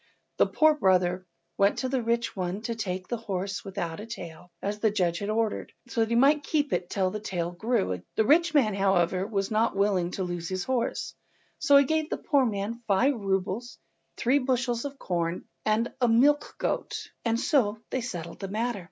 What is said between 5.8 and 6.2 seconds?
so that he